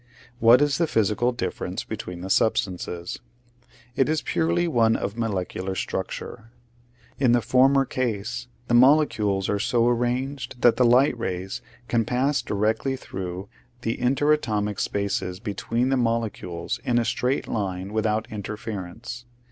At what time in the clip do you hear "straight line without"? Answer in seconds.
17.05-18.27